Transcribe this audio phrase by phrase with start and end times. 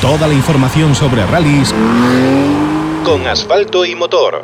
[0.00, 1.74] Toda la información sobre rallies
[3.04, 4.42] con asfalto y motor.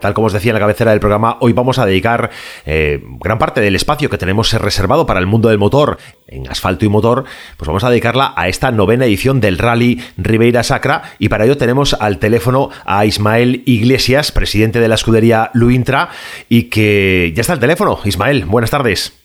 [0.00, 2.30] Tal como os decía en la cabecera del programa, hoy vamos a dedicar
[2.66, 6.84] eh, gran parte del espacio que tenemos reservado para el mundo del motor en asfalto
[6.84, 7.22] y motor,
[7.56, 11.56] pues vamos a dedicarla a esta novena edición del Rally Ribeira Sacra y para ello
[11.56, 16.08] tenemos al teléfono a Ismael Iglesias, presidente de la escudería Luintra
[16.48, 18.00] y que ya está al teléfono.
[18.04, 19.21] Ismael, buenas tardes.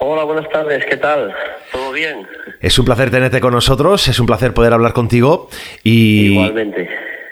[0.00, 1.34] Hola, buenas tardes, ¿qué tal?
[1.72, 2.24] ¿Todo bien?
[2.60, 5.48] Es un placer tenerte con nosotros, es un placer poder hablar contigo
[5.82, 6.32] y...
[6.32, 6.88] Igualmente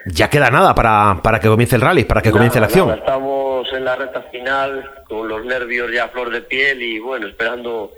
[0.08, 2.90] ya queda nada para, para que comience el rally, para que comience la acción.
[2.92, 7.26] estamos en la recta final con los nervios ya a flor de piel y bueno,
[7.26, 7.92] esperando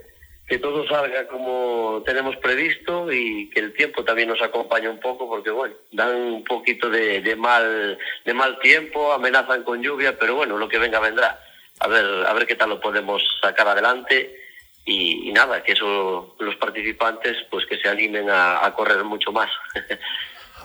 [0.47, 5.29] que todo salga como tenemos previsto y que el tiempo también nos acompañe un poco
[5.29, 10.35] porque bueno, dan un poquito de, de mal de mal tiempo, amenazan con lluvia, pero
[10.35, 11.39] bueno, lo que venga vendrá.
[11.81, 14.48] A ver, a ver qué tal lo podemos sacar adelante
[14.88, 19.51] y, nada, que eso los participantes pues que se animen a, a correr mucho más.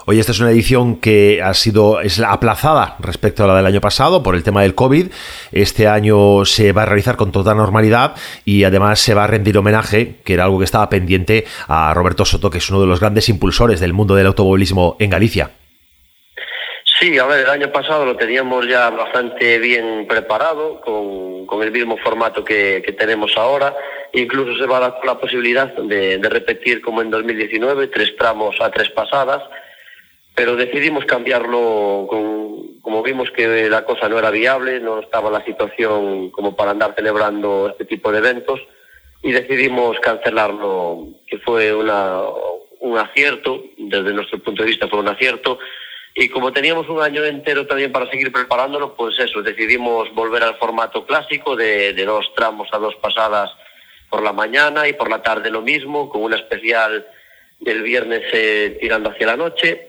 [0.05, 3.80] Hoy esta es una edición que ha sido es aplazada respecto a la del año
[3.80, 5.07] pasado por el tema del COVID.
[5.53, 9.57] Este año se va a realizar con toda normalidad y además se va a rendir
[9.57, 12.99] homenaje, que era algo que estaba pendiente, a Roberto Soto, que es uno de los
[12.99, 15.52] grandes impulsores del mundo del automovilismo en Galicia.
[16.99, 21.97] Sí, a ver, el año pasado lo teníamos ya bastante bien preparado, con, el mismo
[21.97, 23.75] formato que, tenemos ahora.
[24.14, 28.70] Incluso se va a dar la posibilidad de, repetir como en 2019, tres tramos a
[28.70, 29.44] tres pasadas
[30.36, 36.31] pero decidimos cambiarlo como vimos que la cosa no era viable, no estaba la situación
[36.31, 38.59] como para andar celebrando este tipo de eventos
[39.22, 42.22] y decidimos cancelarlo, que fue una,
[42.80, 45.59] un acierto, desde nuestro punto de vista fue un acierto.
[46.16, 50.58] Y como teníamos un año entero también para seguir preparándolo, pues eso, decidimos volver al
[50.58, 53.52] formato clásico de dos tramos a dos pasadas
[54.14, 57.03] por la mañana y por la tarde lo mismo, con una especial
[57.59, 59.88] del viernes eh, tirando hacia la noche.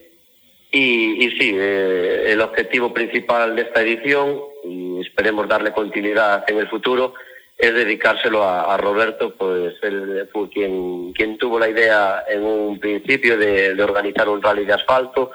[0.72, 6.68] Y, sí, eh, el objetivo principal de esta edición, y esperemos darle continuidad en el
[6.68, 7.12] futuro,
[7.58, 13.36] es dedicárselo a, Roberto, pues él fue quien, quien tuvo la idea en un principio
[13.36, 15.32] de, organizar un rally de asfalto,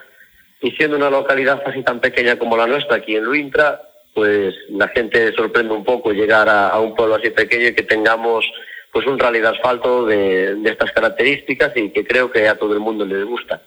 [0.62, 3.84] y siendo una localidad así tan pequeña como la nuestra, aquí en Luintra,
[4.16, 8.44] pues la gente sorprende un poco llegar a, un pueblo así pequeño y que tengamos
[8.92, 12.74] pues un rally de asfalto de, de estas características y que creo que a todo
[12.74, 13.62] el mundo les gusta.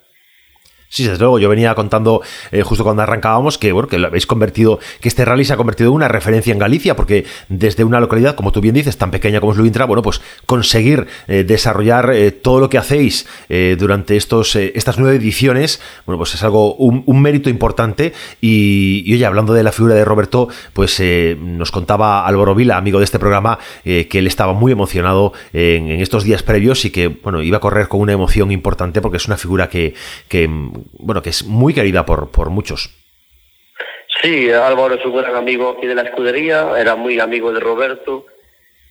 [0.93, 1.39] Sí, desde luego.
[1.39, 2.21] Yo venía contando
[2.51, 5.95] eh, justo cuando arrancábamos que, lo habéis convertido, que este rally se ha convertido en
[5.95, 9.53] una referencia en Galicia, porque desde una localidad, como tú bien dices, tan pequeña como
[9.53, 13.27] es Luintra, bueno, pues conseguir eh, desarrollar eh, todo lo que hacéis
[13.79, 18.13] durante estos, estas nueve ediciones, bueno, pues es algo, un, mérito importante.
[18.41, 21.01] Y, oye, hablando de la figura de Roberto, pues
[21.39, 26.25] nos contaba Álvaro Vila, amigo de este programa, que él estaba muy emocionado en, estos
[26.25, 29.37] días previos y que, bueno, iba a correr con una emoción importante porque es una
[29.37, 29.95] figura que
[30.93, 32.91] bueno, que es muy querida por, por muchos.
[34.23, 38.27] Sí, Álvaro es un gran amigo aquí de la escudería, era muy amigo de Roberto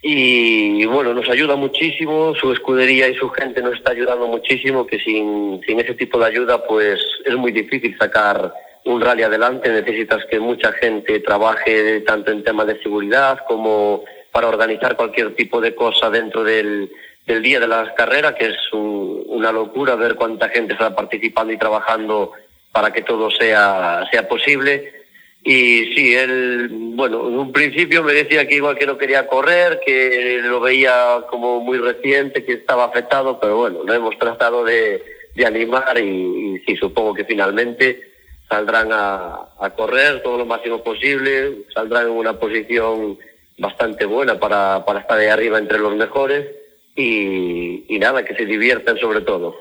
[0.01, 4.99] y bueno, nos ayuda muchísimo, su escudería y su gente nos está ayudando muchísimo, que
[4.99, 8.51] sin, sin ese tipo de ayuda pues es muy difícil sacar
[8.85, 14.47] un rally adelante, necesitas que mucha gente trabaje tanto en temas de seguridad como para
[14.47, 16.91] organizar cualquier tipo de cosa dentro del,
[17.25, 21.57] del día de las carreras, que es una locura ver cuánta gente está participando y
[21.57, 22.31] trabajando
[22.71, 24.93] para que todo sea, sea posible.
[25.43, 29.81] Y sí, él, bueno, en un principio me decía que igual que no quería correr,
[29.85, 35.03] que lo veía como muy reciente, que estaba afectado, pero bueno, lo hemos tratado de,
[35.35, 38.01] de animar y, sí, supongo que finalmente
[38.47, 43.17] saldrán a, a correr todo lo máximo posible, saldrán en una posición
[43.57, 46.60] bastante buena para, para estar ahí arriba entre los mejores
[46.95, 49.55] y, nada, que se diviertan sobre todo.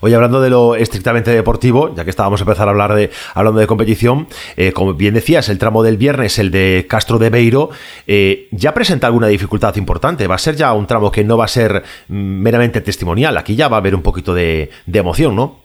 [0.00, 3.60] Oye, hablando de lo estrictamente deportivo, ya que estábamos a empezar a hablar de hablando
[3.60, 7.70] de competición, eh, como bien decías, el tramo del viernes, el de Castro de Beiro,
[8.06, 10.26] eh, ya presenta alguna dificultad importante.
[10.26, 13.36] Va a ser ya un tramo que no va a ser mm, meramente testimonial.
[13.38, 15.63] Aquí ya va a haber un poquito de emoción, ¿no?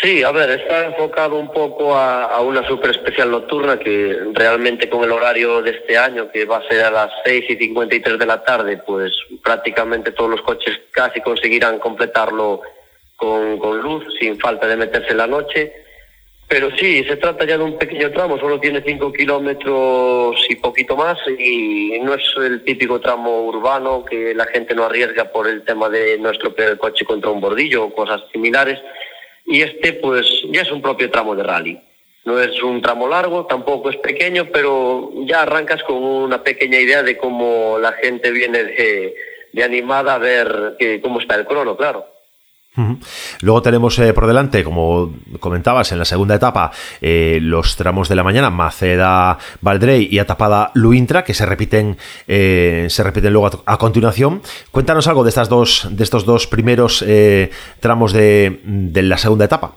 [0.00, 5.02] Sí, a ver, está enfocado un poco a, una super especial nocturna que realmente con
[5.02, 8.26] el horario de este año, que va a ser a las 6 y 53 de
[8.26, 9.12] la tarde, pues
[9.42, 12.62] prácticamente todos los coches casi conseguirán completarlo
[13.16, 15.72] con, con luz, sin falta de meterse en la noche.
[16.46, 20.96] Pero sí, se trata ya de un pequeño tramo, solo tiene 5 kilómetros y poquito
[20.96, 25.64] más, y no es el típico tramo urbano que la gente no arriesga por el
[25.64, 28.78] tema de no estropear el coche contra un bordillo o cosas similares
[29.48, 31.80] y este pues ya es un propio tramo de rally.
[32.24, 37.02] No es un tramo largo, tampoco es pequeño, pero ya arrancas con una pequeña idea
[37.02, 39.14] de cómo la gente viene de,
[39.64, 42.06] animada a ver cómo está el crono, claro.
[43.42, 46.70] Luego tenemos eh, por delante, como comentabas, en la segunda etapa,
[47.00, 51.96] eh, los tramos de la mañana, Maceda Valdrey y Atapada Luintra, que se repiten,
[52.26, 54.42] eh, se repiten luego a, continuación.
[54.70, 57.04] Cuéntanos algo de estas dos, de estos dos primeros
[57.80, 59.74] tramos de, de la segunda etapa.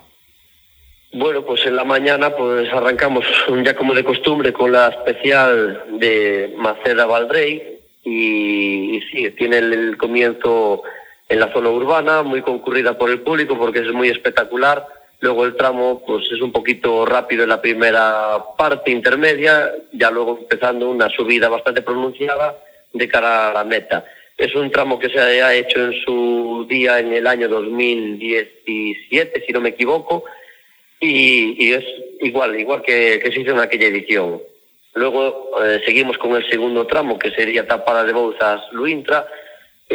[1.14, 3.24] Bueno, pues en la mañana pues arrancamos
[3.64, 10.82] ya como de costumbre con la especial de Maceda Valdrey y, sí, tiene el comienzo
[11.32, 14.86] en la zona urbana, muy concurrida por el público porque es muy espectacular.
[15.20, 20.40] Luego el tramo pues es un poquito rápido en la primera parte intermedia, ya luego
[20.40, 22.58] empezando una subida bastante pronunciada
[22.92, 24.04] de cara a la meta.
[24.36, 29.52] Es un tramo que se ha hecho en su día en el año 2017, si
[29.54, 30.24] no me equivoco,
[31.00, 31.84] y, es
[32.20, 34.42] igual, igual que, se hizo en aquella edición.
[34.94, 39.26] Luego eh, seguimos con el segundo tramo, que sería Tapada de Bouzas Luintra,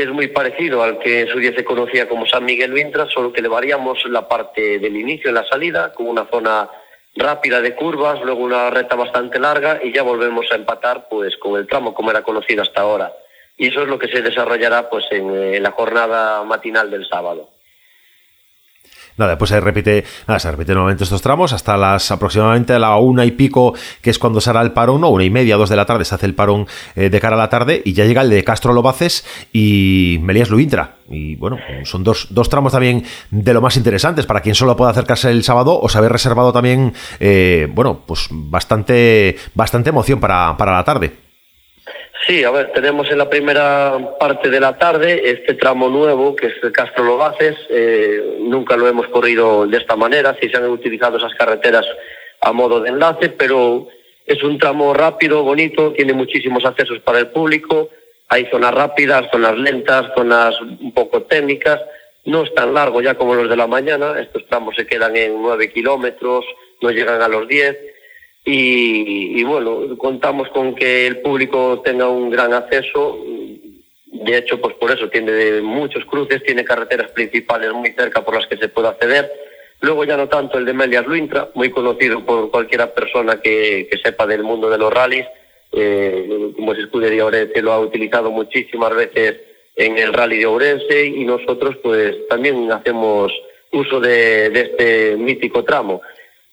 [0.02, 3.34] es muy parecido al que en su día se conocía como San Miguel Vintra, solo
[3.34, 6.70] que le variamos la parte del inicio en la salida, con una zona
[7.16, 11.60] rápida de curvas, luego una recta bastante larga y ya volvemos a empatar pues con
[11.60, 13.12] el tramo como era conocido hasta ahora.
[13.58, 17.50] Y eso es lo que se desarrollará pues en, en la jornada matinal del sábado.
[19.18, 22.96] Nada, después se repite, nada, se repite nuevamente estos tramos hasta las aproximadamente a la
[22.98, 25.70] una y pico, que es cuando se hará el parón, o una y media, dos
[25.70, 28.06] de la tarde, se hace el parón eh, de cara a la tarde, y ya
[28.06, 30.98] llega el de Castro Lobaces y Melías Luintra.
[31.10, 34.92] Y bueno, son dos, dos tramos también de lo más interesantes para quien solo pueda
[34.92, 40.74] acercarse el sábado, os habéis reservado también, eh, bueno, pues bastante, bastante emoción para, para
[40.74, 41.27] la tarde.
[42.28, 46.48] Sí, a ver, tenemos en la primera parte de la tarde este tramo nuevo que
[46.48, 47.56] es el Castro Lobaces.
[47.70, 51.86] Eh, nunca lo hemos corrido de esta manera, sí se han utilizado esas carreteras
[52.42, 53.88] a modo de enlace, pero
[54.26, 57.92] es un tramo rápido, bonito, tiene muchísimos accesos para el público.
[58.28, 61.80] Hay zonas rápidas, zonas lentas, zonas un poco técnicas.
[62.26, 64.20] No es tan largo ya como los de la mañana.
[64.20, 66.44] Estos tramos se quedan en nueve kilómetros,
[66.82, 67.78] no llegan a los diez
[68.50, 73.20] y, bueno, contamos con que el público tenga un gran acceso.
[74.06, 78.48] De hecho, pues por eso tiene muchos cruces, tiene carreteras principales muy cerca por las
[78.48, 79.30] que se puede acceder.
[79.82, 84.26] Luego ya no tanto el de Melias Luintra, muy conocido por cualquiera persona que, sepa
[84.26, 85.28] del mundo de los rallies.
[85.74, 89.42] Eh, como es Escudería Orense lo ha utilizado muchísimas veces
[89.76, 93.34] en el rally de Ourense y nosotros pues también hacemos
[93.74, 96.02] uso de este mítico tramo.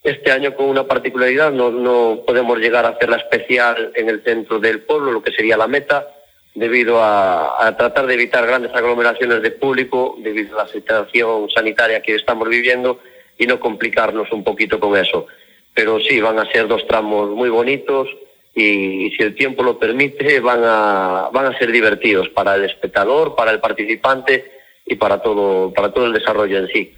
[0.05, 4.59] Este año con una particularidad no, podemos llegar a hacer la especial en el centro
[4.59, 6.07] del pueblo, lo que sería la meta,
[6.53, 12.13] debido a, tratar de evitar grandes aglomeraciones de público, debido a la situación sanitaria que
[12.13, 12.99] estamos viviendo
[13.39, 15.25] y no complicarnos un poquito con eso.
[15.73, 18.07] Pero sí, van a ser dos tramos muy bonitos
[18.53, 23.33] y, si el tiempo lo permite van a, van a ser divertidos para el espectador,
[23.33, 24.51] para el participante
[24.85, 26.93] y para todo, para todo el desarrollo en sí.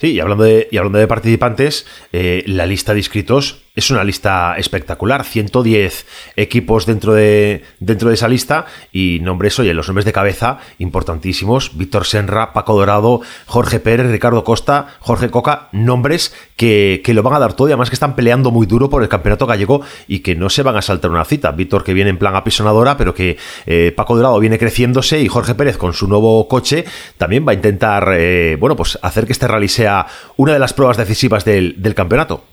[0.00, 4.04] Sí, y hablando de, y hablando de participantes, eh, la lista de inscritos es una
[4.04, 10.04] lista espectacular, 110 equipos dentro de, dentro de esa lista y nombres, oye, los nombres
[10.04, 17.02] de cabeza importantísimos, Víctor Senra, Paco Dorado, Jorge Pérez, Ricardo Costa, Jorge Coca, nombres que,
[17.12, 19.46] lo van a dar todo y además que están peleando muy duro por el campeonato
[19.46, 21.52] gallego y que no se van a saltar una cita.
[21.52, 25.54] Víctor que viene en plan apisonadora, pero que eh, Paco Dorado viene creciéndose y Jorge
[25.54, 26.84] Pérez con su nuevo coche
[27.16, 30.72] también va a intentar, eh, bueno, pues hacer que este rally sea una de las
[30.72, 32.44] pruebas decisivas del, del campeonato.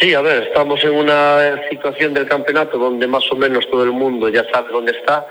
[0.00, 3.90] Sí, a ver, estamos en una situación del campeonato donde más o menos todo el
[3.90, 5.26] mundo ya sabe dónde está.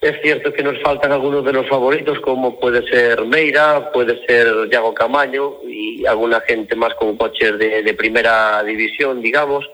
[0.00, 4.68] Es cierto que nos faltan algunos de los favoritos, como puede ser Meira, puede ser
[4.68, 9.70] Yago Camaño y alguna gente más con coches de, primera división, digamos.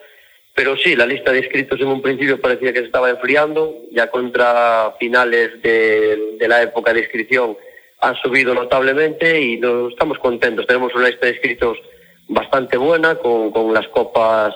[0.55, 3.77] Pero sí, la lista de inscritos en un principio parecía que se estaba enfriando.
[3.93, 7.57] Ya contra finales de, de la época de inscripción
[8.01, 10.67] han subido notablemente y no, estamos contentos.
[10.67, 11.79] Tenemos una lista de inscritos
[12.29, 14.55] bastante buena, con, con las copas,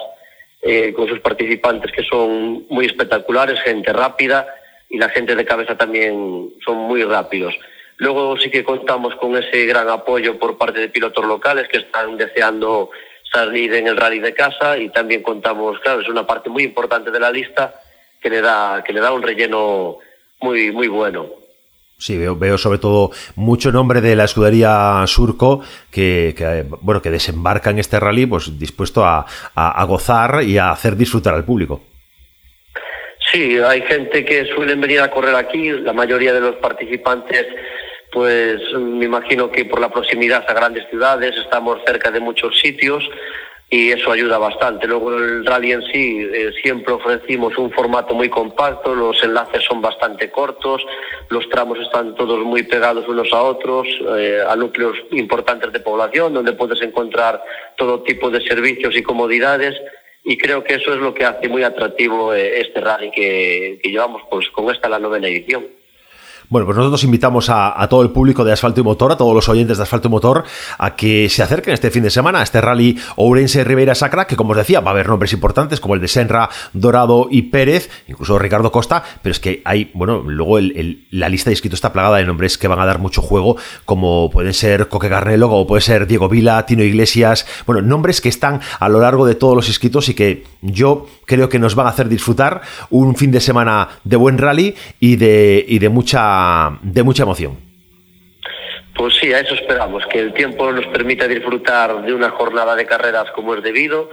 [0.60, 4.46] eh, con sus participantes que son muy espectaculares, gente rápida
[4.88, 7.54] y la gente de cabeza también son muy rápidos.
[7.96, 12.16] Luego sí que contamos con ese gran apoyo por parte de pilotos locales que están
[12.16, 12.90] deseando
[13.32, 17.10] salir en el rally de casa y también contamos, claro, es una parte muy importante
[17.10, 17.74] de la lista
[18.20, 19.98] que le da, que le da un relleno
[20.40, 21.41] muy, muy bueno.
[22.02, 26.34] Sí, veo, veo sobre todo mucho nombre de la escudería Surco que,
[26.80, 29.24] bueno, que desembarca en este rally pues dispuesto a,
[29.86, 31.80] gozar y a hacer disfrutar al público.
[33.30, 37.46] Sí, hay gente que suelen venir a correr aquí, la mayoría de los participantes
[38.10, 43.08] pues me imagino que por la proximidad a grandes ciudades estamos cerca de muchos sitios
[43.72, 44.86] y eso ayuda bastante.
[44.86, 49.80] Luego el rally en sí eh, siempre ofrecimos un formato muy compacto, los enlaces son
[49.80, 50.84] bastante cortos,
[51.30, 53.88] los tramos están todos muy pegados unos a otros,
[54.18, 57.42] eh, a núcleos importantes de población, donde puedes encontrar
[57.78, 59.74] todo tipo de servicios y comodidades.
[60.22, 63.88] Y creo que eso es lo que hace muy atractivo eh, este rally que, que
[63.88, 65.64] llevamos pues con esta la novena edición.
[66.52, 69.48] Bueno, pues nosotros invitamos a, todo el público de Asfalto y Motor, a todos los
[69.48, 70.44] oyentes de Asfalto y Motor,
[70.76, 74.36] a que se acerquen este fin de semana a este rally Ourense Ribeira Sacra, que
[74.36, 77.88] como os decía, va a haber nombres importantes como el de Senra, Dorado y Pérez,
[78.06, 80.58] incluso Ricardo Costa, pero es que hay, bueno, luego
[81.10, 83.56] la lista de inscritos está plagada de nombres que van a dar mucho juego,
[83.86, 88.28] como pueden ser Coque Garnelo, como puede ser Diego Vila, Tino Iglesias, bueno, nombres que
[88.28, 91.86] están a lo largo de todos los inscritos y que yo creo que nos van
[91.86, 95.88] a hacer disfrutar un fin de semana de buen rally y de, y de
[96.82, 97.58] de mucha emoción.
[98.94, 102.86] Pues sí, a eso esperamos, que el tiempo nos permita disfrutar de una jornada de
[102.86, 104.10] carreras como es debido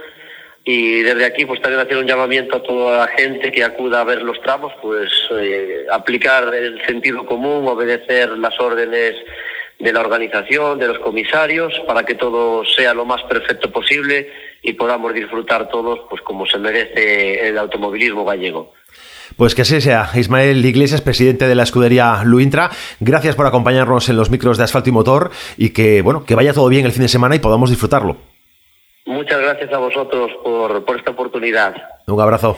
[0.64, 4.04] y desde aquí pues también hacer un llamamiento a toda la gente que acuda a
[4.04, 9.16] ver los tramos, pues eh, aplicar el sentido común, obedecer las órdenes
[9.78, 14.30] de la organización, de los comisarios, para que todo sea lo más perfecto posible
[14.62, 18.74] y podamos disfrutar todos pues como se merece el automovilismo gallego.
[19.36, 20.10] Pues que así sea.
[20.14, 22.70] Ismael Iglesias, presidente de la escudería Luintra,
[23.00, 26.52] gracias por acompañarnos en los micros de asfalto y motor y que, bueno, que vaya
[26.52, 28.16] todo bien el fin de semana y podamos disfrutarlo.
[29.06, 31.74] Muchas gracias a vosotros por, por esta oportunidad.
[32.06, 32.56] Un abrazo.